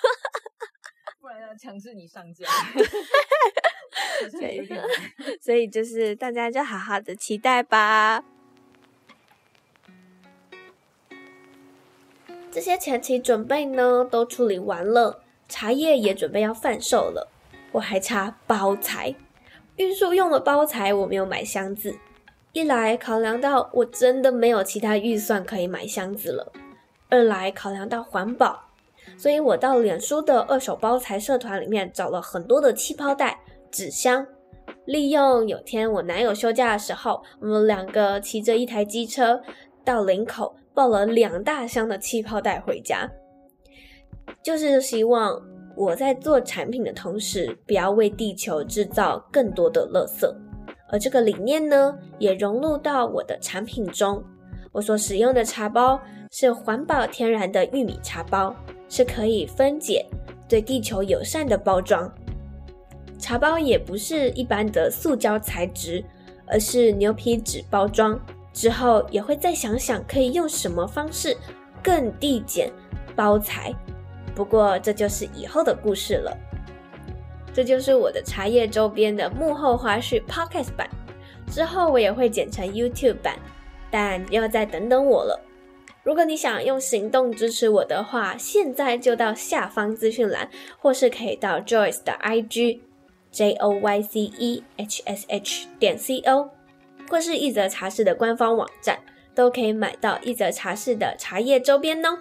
[1.38, 2.46] 要强制你上架。
[4.30, 4.68] 所以，
[5.40, 8.24] 所以就是大家就好好的期待吧。
[12.50, 17.28] 这些前期准备呢，都处理完了，茶叶也准备要贩售了。
[17.72, 19.14] 我还差包材，
[19.76, 21.98] 运输用的包材我没有买箱子。
[22.52, 26.52] 一来考量到我真的没有其他预算可以买箱子了，
[27.08, 28.63] 二来考量到环保，
[29.16, 33.40] 所以我到脸书的二手包材社团里面找了很多的气泡袋。
[33.70, 34.24] 纸箱，
[34.84, 39.42] 利用有天我男友休假的时候，我们两个骑着一台机车
[39.84, 43.10] 到林口，抱了两大箱的气泡袋回家，
[44.44, 45.42] 就是希望
[45.76, 50.32] 我在做产品的同时，不要为地球制造更多的垃圾。
[50.92, 54.22] 而这个理念呢，也融入到我的产品中。
[54.70, 56.00] 我所使用的茶包
[56.30, 58.54] 是环保天然的玉米茶包，
[58.88, 60.06] 是可以分解、
[60.48, 62.12] 对地球友善的包装。
[63.18, 66.04] 茶包也不是一般的塑胶材质，
[66.46, 68.18] 而是牛皮纸包装。
[68.52, 71.36] 之后也会再想想可以用什么方式
[71.82, 72.70] 更递减
[73.16, 73.74] 包材。
[74.32, 76.36] 不过这就是以后的故事了。
[77.52, 80.88] 这就是我的茶叶周边的幕后花絮 Podcast 版。
[81.50, 83.38] 之后我也会剪成 YouTube 版，
[83.90, 85.40] 但要再等等我了。
[86.04, 90.48] 如果你想用行动支持我的话，现在就到下方资讯栏，
[90.78, 92.80] 或是可以到 Joyce 的 IG。
[93.32, 96.50] J O Y C E H S H 点 C O，
[97.10, 99.00] 或是一则茶室的官方网站，
[99.34, 102.20] 都可以买到一则茶室的茶叶周边哦。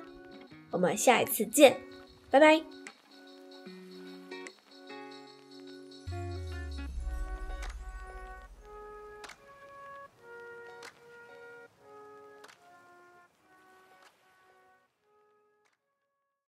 [0.72, 1.78] 我们下一次见，
[2.32, 2.83] 拜拜。